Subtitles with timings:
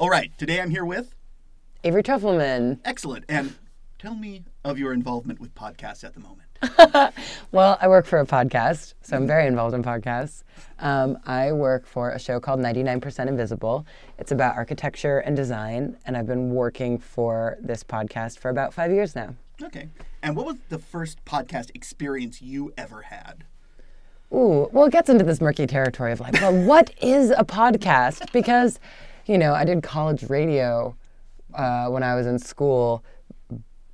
[0.00, 1.14] All right, today I'm here with
[1.84, 2.78] Avery Trufelman.
[2.86, 3.54] excellent, and
[3.98, 6.48] tell me of your involvement with podcasts at the moment.
[7.52, 10.42] Well, I work for a podcast, so I'm very involved in podcasts.
[10.78, 13.84] Um, I work for a show called 99% Invisible.
[14.18, 18.90] It's about architecture and design, and I've been working for this podcast for about five
[18.90, 19.34] years now.
[19.62, 19.90] Okay,
[20.22, 23.44] and what was the first podcast experience you ever had?
[24.32, 28.32] Ooh, well, it gets into this murky territory of like, well, what is a podcast?
[28.32, 28.80] Because,
[29.30, 30.96] you know, I did college radio
[31.54, 33.04] uh, when I was in school,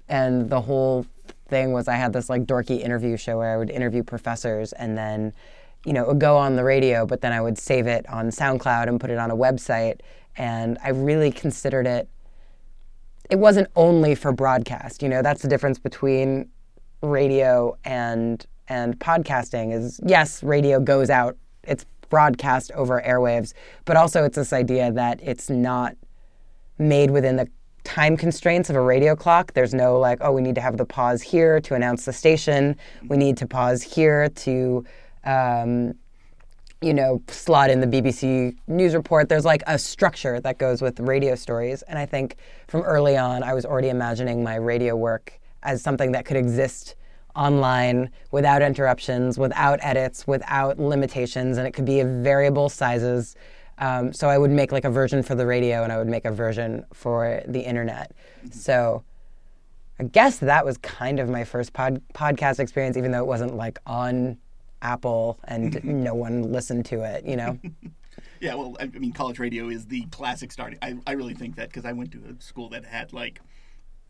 [0.08, 1.04] and the whole
[1.48, 4.96] thing was I had this like dorky interview show where I would interview professors and
[4.96, 5.34] then,
[5.84, 8.30] you know, it would go on the radio, but then I would save it on
[8.30, 10.00] SoundCloud and put it on a website.
[10.38, 12.08] And I really considered it,
[13.28, 15.02] it wasn't only for broadcast.
[15.02, 16.48] You know, that's the difference between
[17.02, 23.52] radio and and podcasting is yes, radio goes out, it's broadcast over airwaves,
[23.84, 25.96] but also it's this idea that it's not
[26.78, 27.48] made within the
[27.84, 29.52] time constraints of a radio clock.
[29.54, 32.76] There's no like, oh, we need to have the pause here to announce the station.
[33.08, 34.84] We need to pause here to,
[35.24, 35.94] um,
[36.82, 39.28] you know, slot in the BBC news report.
[39.28, 41.82] There's like a structure that goes with radio stories.
[41.82, 46.12] And I think from early on, I was already imagining my radio work as something
[46.12, 46.96] that could exist
[47.36, 53.36] online without interruptions, without edits, without limitations, and it could be of variable sizes.
[53.78, 56.24] Um, so I would make like a version for the radio and I would make
[56.24, 58.12] a version for the internet.
[58.50, 59.04] So
[60.00, 63.54] I guess that was kind of my first pod- podcast experience, even though it wasn't
[63.54, 64.38] like on
[64.80, 67.58] Apple and no one listened to it, you know?
[68.40, 70.78] Yeah, well, I I mean, college radio is the classic starting.
[70.82, 73.40] I, I really think that because I went to a school that had like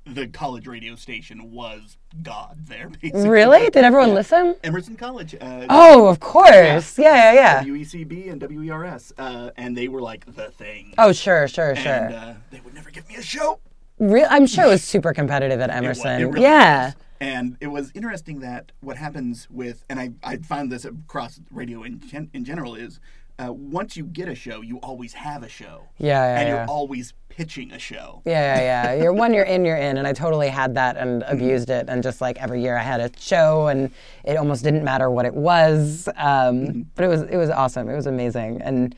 [0.07, 3.29] the college radio station was God there, basically.
[3.29, 3.71] really?
[3.71, 4.55] Did everyone listen?
[4.63, 5.35] Emerson College.
[5.35, 6.99] Uh, Oh, of course.
[6.99, 7.65] Yeah, yeah, yeah.
[7.65, 10.95] WECB and WERS, uh, and they were like the thing.
[10.97, 11.93] Oh, sure, sure, sure.
[11.93, 13.59] and uh, they would never give me a show.
[13.99, 16.21] Real, I'm sure it was super competitive at It wa- Emerson.
[16.21, 16.85] it really yeah.
[16.87, 16.95] was.
[17.19, 21.83] And it was interesting that what happens with, and I, I found this across radio
[21.83, 23.01] in, gen, in general, is
[23.39, 25.83] uh, once you get a show, you always have a show.
[25.99, 26.55] Yeah, yeah, And yeah.
[26.55, 28.23] you're always pitching a show.
[28.25, 28.95] Yeah, yeah, yeah.
[29.03, 31.85] You're when you're in, you're in, and I totally had that and abused it.
[31.89, 33.91] And just like every year, I had a show, and
[34.25, 36.09] it almost didn't matter what it was.
[36.17, 37.91] Um, But it was it was awesome.
[37.91, 38.95] It was amazing, and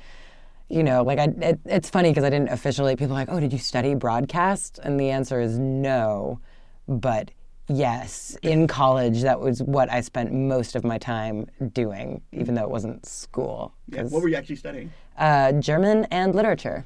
[0.69, 2.95] you know, like I, it, it's funny because I didn't officially.
[2.95, 4.79] People are like, oh, did you study broadcast?
[4.85, 6.39] And the answer is no,
[6.87, 7.33] but
[7.69, 12.65] yes, in college, that was what I spent most of my time doing, even though
[12.65, 13.73] it wasn't school.
[13.89, 14.03] Yeah.
[14.03, 14.91] 'Cause, What were you actually studying?
[15.17, 16.85] uh, German and literature.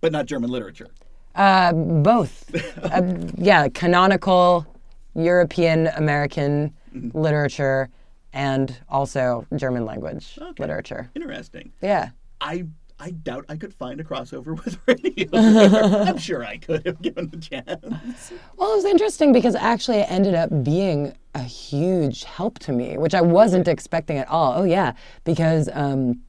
[0.00, 0.88] But not German literature.
[1.34, 2.50] Uh, both.
[2.84, 3.02] uh,
[3.36, 4.66] yeah, canonical
[5.14, 6.72] European American
[7.12, 7.88] literature
[8.32, 11.10] and also German language literature.
[11.14, 11.72] Interesting.
[11.80, 12.10] Yeah.
[12.40, 12.66] I
[12.98, 15.28] I doubt I could find a crossover with radio.
[15.32, 18.32] I'm sure I could have given a chance.
[18.56, 22.96] Well, it was interesting because actually it ended up being a huge help to me,
[22.96, 24.54] which I wasn't expecting at all.
[24.56, 24.92] Oh, yeah,
[25.24, 26.20] because um,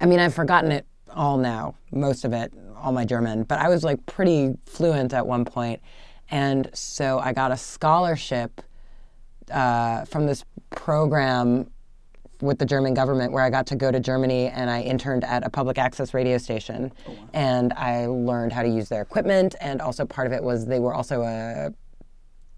[0.00, 3.68] I mean, I've forgotten it all now, most of it, all my German, but I
[3.68, 5.80] was like pretty fluent at one point.
[6.30, 8.60] And so I got a scholarship
[9.50, 11.70] uh, from this program
[12.40, 15.44] with the German government where I got to go to Germany and I interned at
[15.44, 16.92] a public access radio station.
[17.32, 19.54] And I learned how to use their equipment.
[19.60, 21.72] And also, part of it was they were also a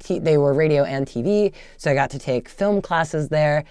[0.01, 3.65] t- they were radio and TV, so I got to take film classes there,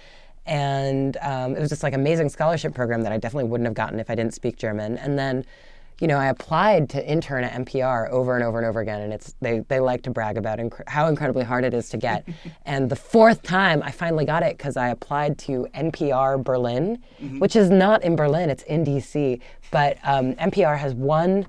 [0.46, 4.00] and um, it was just like amazing scholarship program that I definitely wouldn't have gotten
[4.00, 4.96] if I didn't speak German.
[4.98, 5.44] And then,
[6.00, 9.12] you know, I applied to intern at NPR over and over and over again, and
[9.12, 12.26] it's they they like to brag about inc- how incredibly hard it is to get.
[12.64, 17.02] and the fourth time, I finally got it because I applied to NPR Berlin,
[17.38, 19.40] which is not in Berlin; it's in DC.
[19.70, 21.46] But um, NPR has one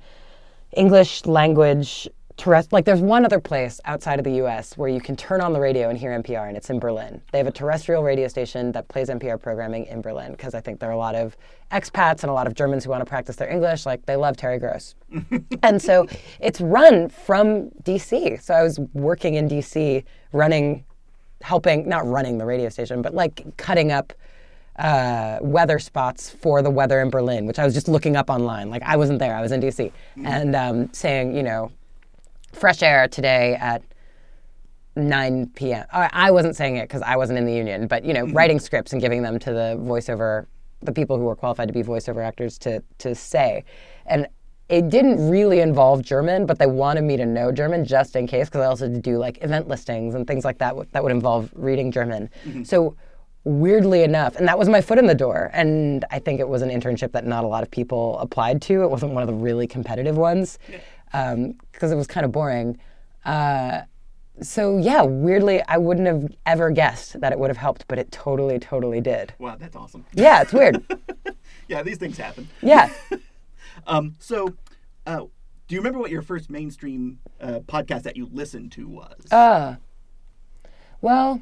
[0.74, 2.10] English language
[2.42, 5.54] terrest like there's one other place outside of the US where you can turn on
[5.54, 7.22] the radio and hear NPR and it's in Berlin.
[7.32, 10.80] They have a terrestrial radio station that plays NPR programming in Berlin because I think
[10.80, 11.38] there are a lot of
[11.72, 14.38] expats and a lot of Germans who want to practice their English like they love
[14.38, 14.96] Terry Gross.
[15.64, 16.08] and so
[16.40, 18.42] it's run from DC.
[18.42, 20.84] So I was working in DC running
[21.42, 24.14] helping not running the radio station but like cutting up
[24.78, 28.70] uh, weather spots for the weather in Berlin, which I was just looking up online.
[28.70, 29.92] Like I wasn't there; I was in DC,
[30.24, 31.72] and um, saying, you know,
[32.54, 33.84] fresh air today at
[34.96, 35.86] 9 p.m.
[35.92, 38.36] I I wasn't saying it because I wasn't in the union, but you know, mm-hmm.
[38.36, 40.48] writing scripts and giving them to the voiceover,
[40.82, 43.64] the people who were qualified to be voiceover actors to to say,
[44.06, 44.28] and
[44.68, 48.48] it didn't really involve German, but they wanted me to know German just in case
[48.48, 51.92] because I also do like event listings and things like that that would involve reading
[51.92, 52.30] German.
[52.46, 52.64] Mm-hmm.
[52.64, 52.96] So
[53.44, 55.50] weirdly enough, and that was my foot in the door.
[55.54, 58.84] And I think it was an internship that not a lot of people applied to.
[58.84, 60.60] It wasn't one of the really competitive ones
[61.12, 62.78] because it was kind of boring.
[63.26, 63.82] Uh,
[64.42, 68.12] so yeah, weirdly, I wouldn't have ever guessed that it would have helped, but it
[68.12, 69.34] totally, totally did.
[69.40, 70.06] Wow, that's awesome.
[70.14, 70.84] Yeah, it's weird.
[71.68, 72.50] Yeah, these things happen.
[72.62, 72.92] Yeah.
[73.88, 74.54] Um, so,
[75.08, 75.22] uh,
[75.68, 79.32] do you remember what your first mainstream uh, podcast that you listened to was?
[79.32, 79.78] Uh,
[81.00, 81.42] well,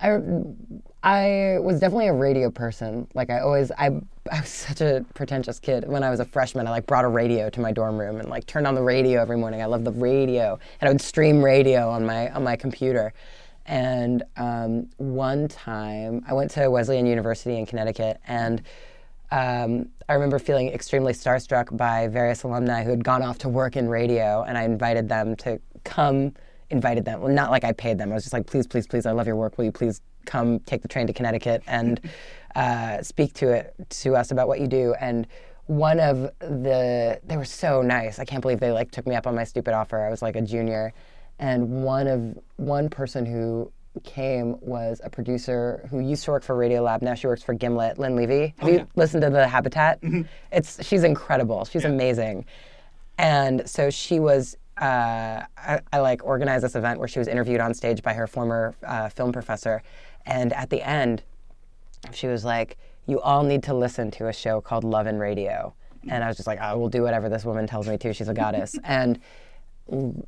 [0.00, 0.18] I,
[1.02, 3.06] I was definitely a radio person.
[3.14, 3.90] Like I always, I,
[4.30, 5.88] I was such a pretentious kid.
[5.88, 8.28] When I was a freshman, I like brought a radio to my dorm room and
[8.28, 9.62] like turned on the radio every morning.
[9.62, 13.12] I loved the radio, and I would stream radio on my on my computer.
[13.66, 18.62] And um, one time, I went to Wesleyan University in Connecticut, and
[19.30, 23.76] um, I remember feeling extremely starstruck by various alumni who had gone off to work
[23.76, 26.32] in radio, and I invited them to come.
[26.70, 27.20] Invited them.
[27.20, 28.10] Well, not like I paid them.
[28.10, 29.56] I was just like, please, please, please, I love your work.
[29.58, 32.00] Will you please come take the train to Connecticut and
[32.56, 34.94] uh, speak to it to us about what you do?
[35.00, 35.26] And
[35.66, 38.18] one of the they were so nice.
[38.18, 40.04] I can't believe they like took me up on my stupid offer.
[40.04, 40.92] I was like a junior,
[41.38, 43.72] and one of one person who
[44.04, 47.02] came was a producer who used to work for Radiolab.
[47.02, 47.98] Now she works for Gimlet.
[47.98, 48.54] Lynn Levy.
[48.58, 50.00] Have you listened to the Habitat?
[50.52, 51.64] It's she's incredible.
[51.64, 52.44] She's amazing.
[53.18, 54.56] And so she was.
[54.80, 58.26] Uh, I, I like organized this event where she was interviewed on stage by her
[58.26, 59.82] former uh, film professor,
[60.26, 61.22] and at the end,
[62.12, 62.76] she was like,
[63.06, 65.74] "You all need to listen to a show called Love and Radio."
[66.08, 68.12] And I was just like, "I will do whatever this woman tells me to.
[68.12, 69.18] She's a goddess." and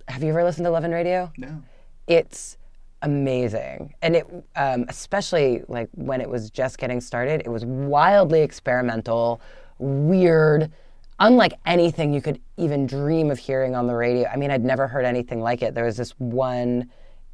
[0.09, 1.33] have you ever listened to Love and Radio?
[1.37, 1.63] no.
[2.07, 2.57] it's
[3.03, 8.43] amazing and it um, especially like when it was just getting started it was wildly
[8.43, 9.41] experimental
[9.79, 10.73] weird
[11.21, 14.29] unlike anything you could even dream of hearing on the radio.
[14.29, 15.75] I mean i'd never heard anything like it.
[15.75, 16.91] There was this one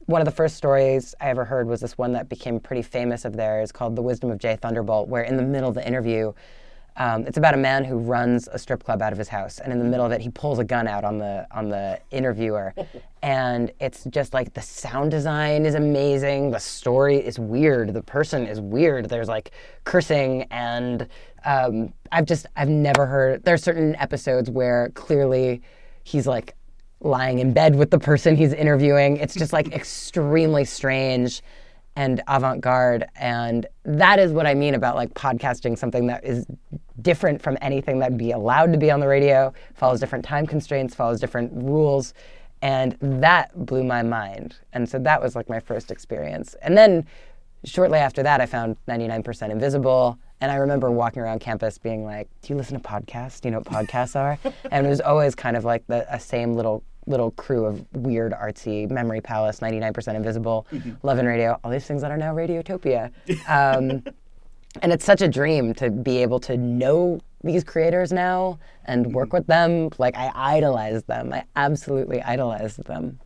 [0.06, 3.24] one of the first stories i ever heard was this one that became pretty famous
[3.24, 6.32] of theirs called the wisdom of jay thunderbolt where in the middle of the interview
[6.96, 9.72] um, it's about a man who runs a strip club out of his house, and
[9.72, 12.72] in the middle of it, he pulls a gun out on the on the interviewer,
[13.22, 18.46] and it's just like the sound design is amazing, the story is weird, the person
[18.46, 19.08] is weird.
[19.08, 19.50] There's like
[19.82, 21.08] cursing, and
[21.44, 23.44] um, I've just I've never heard.
[23.44, 25.62] There are certain episodes where clearly
[26.04, 26.54] he's like
[27.00, 29.16] lying in bed with the person he's interviewing.
[29.16, 31.42] It's just like extremely strange
[31.96, 36.46] and avant-garde and that is what i mean about like podcasting something that is
[37.00, 40.94] different from anything that'd be allowed to be on the radio follows different time constraints
[40.94, 42.14] follows different rules
[42.64, 44.56] and that blew my mind.
[44.72, 46.56] And so that was like my first experience.
[46.62, 47.06] And then
[47.66, 52.28] shortly after that i found 99% invisible and i remember walking around campus being like
[52.42, 53.40] do you listen to podcasts?
[53.40, 54.38] Do you know what podcasts are?
[54.70, 58.32] And it was always kind of like the a same little little crew of weird
[58.32, 60.66] artsy memory palace 99% invisible
[61.02, 63.10] love and radio all these things that are now radiotopia
[63.48, 64.02] um,
[64.82, 69.32] and it's such a dream to be able to know these creators now and work
[69.32, 73.20] with them like i idolize them i absolutely idolize them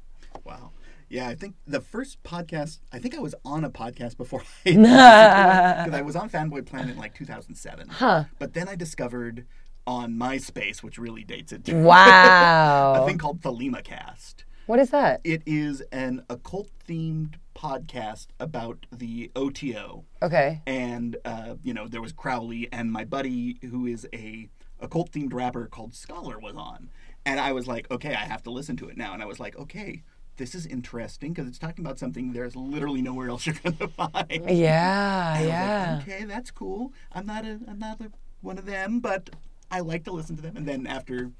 [0.45, 0.71] Wow.
[1.11, 4.71] Yeah, I think the first podcast, I think I was on a podcast before I
[4.73, 7.89] because I was on Fanboy Planet in like 2007.
[7.89, 8.25] Huh.
[8.39, 9.47] But then I discovered
[9.89, 14.45] on MySpace, which really dates it, a wow a thing called Thelema Cast.
[14.67, 20.05] what is that It is an occult themed podcast about the OTO.
[20.23, 24.49] okay and uh, you know there was Crowley and my buddy who is a
[24.79, 26.91] occult themed rapper called Scholar was on,
[27.27, 29.41] and I was like, okay, I have to listen to it now, and I was
[29.41, 30.05] like, okay,
[30.37, 34.51] this is interesting because it's talking about something there's literally nowhere else you're gonna find.
[34.51, 36.93] yeah I like, yeah okay, that's cool.
[37.11, 39.31] I'm not a I'm not a, one of them, but
[39.71, 40.57] I like to listen to them.
[40.57, 41.31] And then after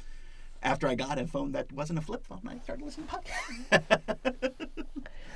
[0.63, 4.53] after I got a phone that wasn't a flip phone, I started listening to podcasts.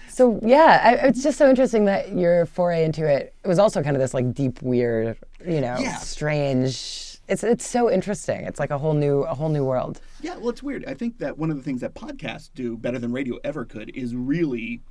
[0.08, 3.82] So yeah, I, it's just so interesting that your foray into it, it was also
[3.82, 5.96] kind of this like deep, weird, you know, Yeah.
[5.96, 7.18] strange.
[7.28, 8.42] It's it's so interesting.
[8.44, 10.02] It's like a whole new a whole new world.
[10.20, 10.84] Yeah, well, it's weird.
[10.84, 13.88] I think that one of the things that podcasts do better than radio ever could
[13.96, 14.82] is really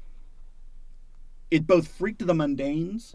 [1.52, 3.14] it both freaked the mundanes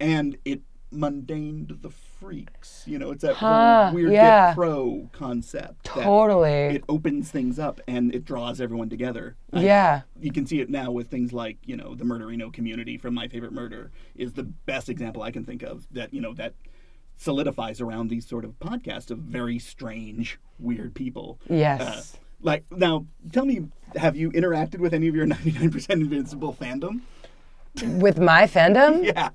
[0.00, 2.82] and it mundaned the freaks.
[2.86, 4.48] You know, it's that Huh, weird yeah.
[4.48, 5.84] get pro concept.
[5.94, 6.50] that Totally.
[6.76, 9.36] It opens things up and it draws everyone together.
[9.52, 10.02] I- yeah.
[10.20, 13.28] you can see it now with things like you know the murderino community from my
[13.28, 16.52] favorite murder is the best example i can think of that you know that
[17.16, 21.80] solidifies around these sort of podcasts of very strange weird people Yes.
[21.80, 27.00] Uh, like now tell me have you interacted with any of your 99% invincible fandom
[28.00, 29.28] With my fandom, yeah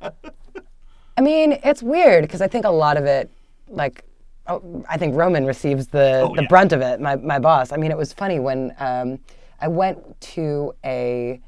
[1.22, 3.30] I mean, it's weird because I think a lot of it,
[3.68, 4.04] like,
[4.48, 6.48] oh, I think Roman receives the, Oh, the yeah.
[6.48, 7.00] brunt of it.
[7.00, 7.72] My my boss.
[7.72, 9.20] I mean, it was funny when um,
[9.60, 11.40] I went to a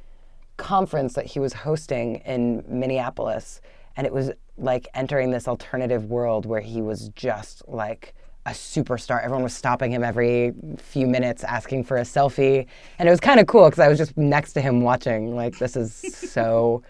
[0.58, 3.62] conference that he was hosting in Minneapolis,
[3.98, 8.14] and it was like entering this alternative world where he was just like
[8.46, 9.24] a superstar.
[9.24, 12.68] Everyone was stopping him every few minutes asking for a selfie.
[13.00, 15.34] And it was kind of cool because I was just next to him watching.
[15.36, 16.84] Like, this is so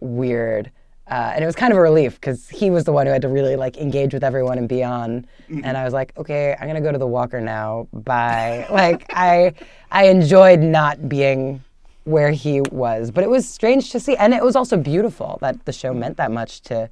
[0.00, 0.70] weird.
[1.08, 3.22] Uh, and it was kind of a relief because he was the one who had
[3.22, 5.24] to really like engage with everyone and be on.
[5.48, 7.86] And I was like, okay, I'm gonna go to the Walker now.
[7.92, 8.66] Bye.
[8.70, 9.54] like I,
[9.92, 11.62] I enjoyed not being
[12.04, 15.64] where he was, but it was strange to see, and it was also beautiful that
[15.64, 16.88] the show meant that much to,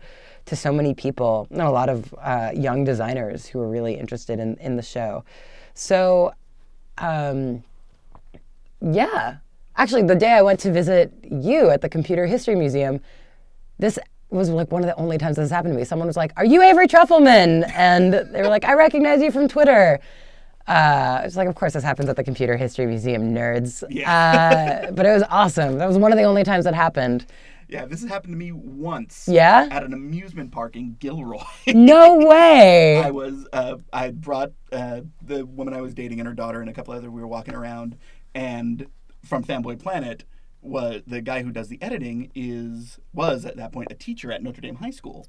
[0.47, 1.49] to so many people.
[1.51, 5.25] And a lot of uh, young designers who were really interested in in the show.
[5.75, 6.35] So,
[6.99, 7.65] um,
[8.81, 9.37] yeah.
[9.77, 13.01] Actually, the day I went to visit you at the Computer History Museum,
[13.79, 13.99] this
[14.31, 15.85] was like one of the only times this happened to me.
[15.85, 19.49] Someone was like, "Are you Avery Trufelman?" And they were like, "I recognize you from
[19.49, 20.01] Twitter."
[20.67, 23.83] Uh, it's like, of course, this happens at the Computer History Museum, nerds.
[23.83, 25.77] Uh, but it was awesome.
[25.79, 27.27] That was one of the only times that happened.
[27.69, 29.27] Yeah, this has happened to me once.
[29.31, 29.69] Yeah?
[29.71, 31.43] At an amusement park in Gilroy.
[31.75, 32.99] No way.
[33.03, 36.71] I was uh, I brought uh, the woman I was dating and her daughter and
[36.71, 37.11] a couple other.
[37.11, 37.97] We were walking around,
[38.35, 38.87] and
[39.25, 40.25] from Fanboy Planet,
[40.65, 44.43] was the guy who does the editing is was at that point a teacher at
[44.43, 45.27] Notre Dame High School,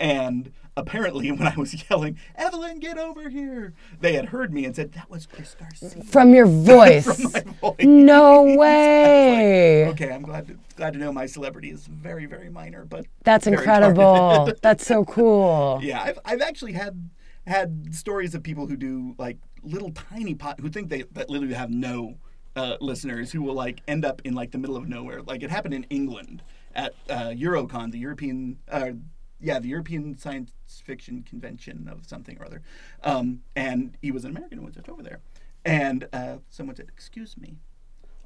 [0.00, 4.74] and apparently when I was yelling, "Evelyn, get over here!" they had heard me and
[4.74, 6.02] said that was Chris Garcia.
[6.04, 7.04] From your voice.
[7.04, 7.74] From my voice.
[7.84, 9.84] No So I was way.
[9.86, 13.06] like, okay, I'm glad to, glad to know my celebrity is very very minor, but
[13.24, 14.52] That's incredible.
[14.62, 15.80] That's so cool.
[15.82, 17.10] Yeah, I've, I've actually had
[17.46, 21.54] had stories of people who do like little tiny pot who think they that literally
[21.54, 22.14] have no
[22.58, 25.22] uh, listeners who will like end up in like the middle of nowhere.
[25.22, 26.42] Like it happened in England
[26.74, 28.58] at uh, Eurocon, the European.
[28.70, 28.92] Uh,
[29.40, 30.50] yeah, the European Science
[30.84, 32.60] Fiction Convention of something or other,
[33.04, 35.20] um, and he was an American who was just over there,
[35.64, 37.58] and uh, someone said, "Excuse me,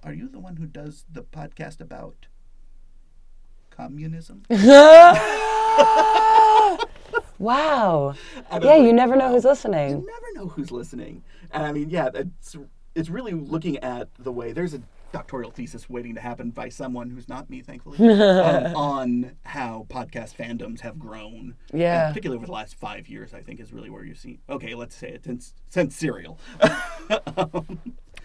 [0.02, 2.28] are you the one who does the podcast about
[3.68, 4.44] communism?"
[7.38, 8.14] wow.
[8.50, 9.90] Yeah, you never know who's listening.
[9.90, 11.22] you never know who's listening.
[11.50, 12.56] And I mean, yeah, it's
[12.94, 14.82] it's really looking at the way there's a
[15.12, 20.34] doctoral thesis waiting to happen by someone who's not me, thankfully, um, on how podcast
[20.36, 21.54] fandoms have grown.
[21.72, 22.06] Yeah.
[22.06, 24.40] And particularly over the last five years, I think is really where you see.
[24.48, 26.38] Okay, let's say it since since Serial.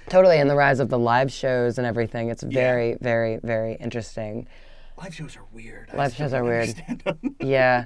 [0.09, 2.29] Totally, and the rise of the live shows and everything.
[2.29, 4.47] It's very, very, very interesting.
[4.97, 5.91] Live shows are weird.
[5.93, 6.81] Live shows are weird.
[7.39, 7.85] Yeah.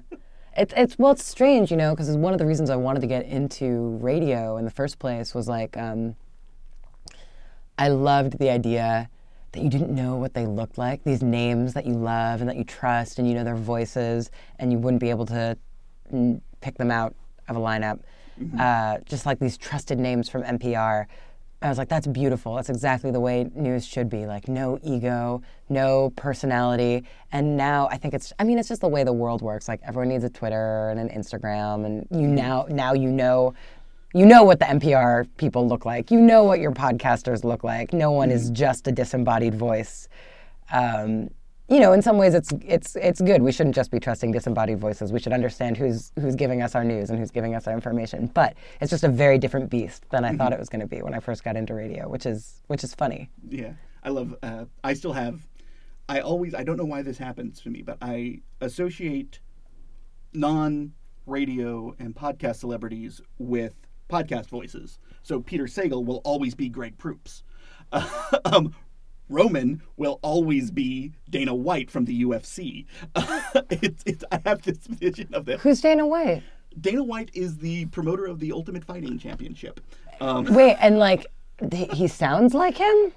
[0.56, 3.08] It's it's well, it's strange, you know, because one of the reasons I wanted to
[3.08, 6.16] get into radio in the first place was like, um,
[7.82, 9.10] I loved the idea
[9.54, 11.04] that you didn't know what they looked like.
[11.04, 14.72] These names that you love and that you trust, and you know their voices, and
[14.72, 15.58] you wouldn't be able to
[16.62, 17.16] pick them out
[17.50, 18.02] of a lineup.
[18.60, 21.08] Uh, just like these trusted names from NPR.
[21.64, 22.56] I was like, that's beautiful.
[22.56, 24.28] That's exactly the way news should be.
[24.28, 27.04] Like, no ego, no personality.
[27.32, 29.68] And now I think it's, I mean, it's just the way the world works.
[29.68, 31.86] Like, everyone needs a Twitter and an Instagram.
[31.86, 33.56] And you now, now you know,
[34.14, 36.12] you know what the NPR people look like.
[36.12, 37.94] You know what your podcasters look like.
[37.94, 40.08] No one is just a disembodied voice.
[40.72, 41.30] Um,
[41.70, 43.42] you know, in some ways, it's it's it's good.
[43.42, 45.14] We shouldn't just be trusting disembodied voices.
[45.14, 48.28] We should understand who's who's giving us our news and who's giving us our information.
[48.28, 51.02] But it's just a very different beast than I thought it was going to be
[51.02, 53.30] when I first got into radio, which is which is funny.
[53.48, 54.36] Yeah, I love.
[54.44, 55.48] Uh, I still have.
[56.10, 56.54] I always.
[56.54, 59.40] I don't know why this happens to me, but I associate
[60.34, 63.76] non-radio and podcast celebrities with
[64.12, 65.00] podcast voices.
[65.24, 67.44] So Peter Sagal will always be Greg Proops.
[68.46, 68.74] um,
[69.30, 72.86] Roman will always be Dana White from the UFC.
[73.70, 75.60] it's, it's, I have this vision of them.
[75.60, 76.44] Who's Dana White?
[76.80, 79.80] Dana White is the promoter of the Ultimate Fighting Championship.
[80.20, 81.26] Um, Wait, and like
[81.92, 83.14] he sounds like him?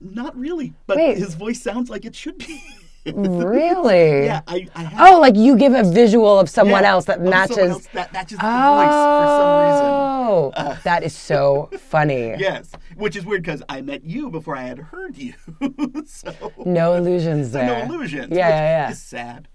[0.00, 1.18] not really, but Wait.
[1.18, 2.62] his voice sounds like it should be.
[3.06, 4.24] Really?
[4.28, 5.14] Yeah, I, I have.
[5.14, 7.58] Oh, like you give a visual of someone yeah, else that matches.
[7.58, 9.94] else that matches the voice for some reason.
[10.30, 12.34] Oh, uh, that is so funny.
[12.38, 15.34] Yes, which is weird because I met you before I had heard you,
[16.06, 16.32] so
[16.64, 17.86] No illusions so there.
[17.86, 18.28] no illusions.
[18.30, 18.90] Yeah, which yeah, yeah.
[18.90, 19.48] Is sad.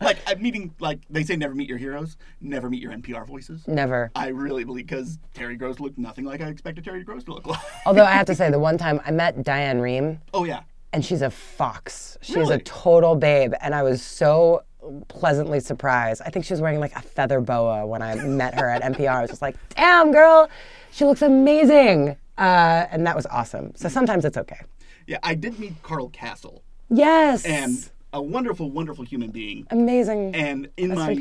[0.00, 3.66] like I'm meeting, like they say, never meet your heroes, never meet your NPR voices.
[3.66, 4.10] Never.
[4.14, 7.46] I really believe because Terry Gross looked nothing like I expected Terry Gross to look
[7.46, 7.60] like.
[7.86, 10.60] Although I have to say, the one time I met Diane Rehm, oh yeah,
[10.92, 12.18] and she's a fox.
[12.20, 14.64] She's a total babe, and I was so
[15.08, 16.22] pleasantly surprised.
[16.24, 19.08] I think she was wearing like a feather boa when I met her at NPR.
[19.16, 20.48] I was just like, "Damn, girl,
[20.90, 23.72] she looks amazing," uh, and that was awesome.
[23.76, 24.60] So sometimes it's okay.
[25.06, 25.18] yeah.
[25.22, 29.66] I did meet Carl Kasell, Yes, and a wonderful, wonderful human being.
[29.70, 30.34] amazing.
[30.34, 31.12] And in Rest my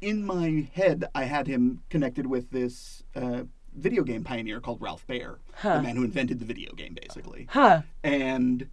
[0.00, 3.42] in in my head, I had him connected with this uh,
[3.74, 7.46] video game pioneer called Ralph Baer, the man who invented the video game, basically.
[7.50, 7.82] huh?
[8.02, 8.68] And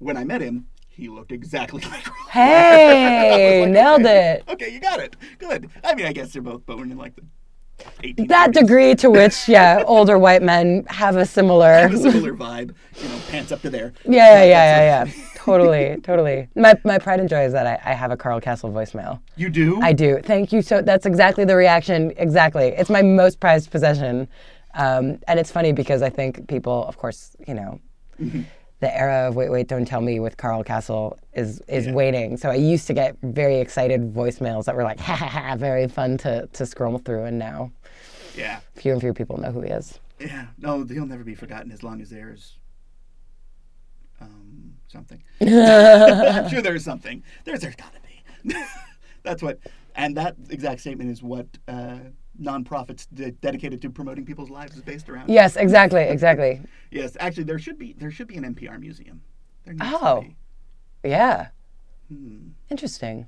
[0.00, 2.04] when I met him, he looked exactly like.
[2.30, 4.42] Hey, like, nailed okay.
[4.46, 4.52] it.
[4.52, 5.14] Okay, you got it.
[5.38, 5.70] Good.
[5.84, 7.22] I mean, I guess they're both born in like the
[8.02, 8.28] 1800s.
[8.28, 11.72] That degree to which, yeah, older white men have a similar.
[11.72, 12.74] Have a similar vibe.
[13.00, 13.92] You know, pants up to there.
[14.04, 15.12] Yeah, yeah, yeah, yeah, yeah.
[15.36, 16.48] totally, totally.
[16.56, 19.20] My my pride and joy is that I, I have a Carl Kasell voicemail.
[19.36, 19.80] You do?
[19.80, 20.20] I do.
[20.22, 20.62] Thank you.
[20.62, 22.12] So that's exactly the reaction.
[22.16, 22.68] Exactly.
[22.68, 24.28] It's my most prized possession.
[24.74, 27.80] Um, and it's funny because I think people, of course, you know,
[28.80, 32.36] the era of wait, wait, don't tell me with Carl Kasell is is waiting.
[32.36, 35.86] So I used to get very excited voicemails that were like, ha ha ha, very
[35.88, 37.24] fun to to scroll through.
[37.24, 37.70] And now
[38.36, 38.60] yeah.
[38.74, 39.98] fewer and fewer people know who he is.
[40.18, 40.46] Yeah.
[40.58, 42.58] No, he'll never be forgotten as long as there's
[44.20, 45.22] um, something.
[45.40, 47.22] I'm sure there's something.
[47.44, 48.54] There's there's gotta be.
[49.22, 49.58] That's what,
[49.94, 51.98] and that exact statement is what uh,
[52.40, 55.28] nonprofits de- dedicated to promoting people's lives is based around.
[55.28, 56.60] Yes, exactly, exactly.
[56.90, 59.22] Yes, actually, there should be there should be an NPR museum.
[59.64, 60.20] There needs to Oh.
[60.22, 60.36] be.
[61.08, 61.48] Yeah.
[62.08, 62.48] Hmm.
[62.70, 63.26] Interesting.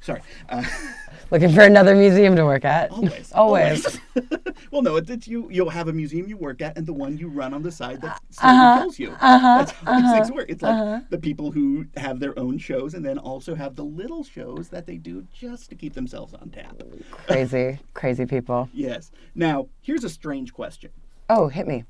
[0.00, 0.20] Sorry.
[0.48, 0.62] Uh,
[1.30, 2.90] Looking for another museum to work at.
[2.90, 3.32] always.
[3.34, 4.00] Always.
[4.72, 5.48] well, no, it's, it's you.
[5.50, 8.00] You'll have a museum you work at, and the one you run on the side
[8.02, 9.14] that Uh-huh, kills you.
[9.20, 10.46] That's how these things work.
[10.48, 14.24] It's like the people who have their own shows, and then also have the little
[14.24, 16.82] shows that they do just to keep themselves on tap.
[17.28, 18.68] Crazy, crazy people.
[18.72, 19.12] Yes.
[19.36, 20.90] Now, here's a strange question.
[21.28, 21.84] Oh, hit me.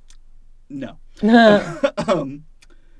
[0.68, 0.98] No.
[2.06, 2.44] um,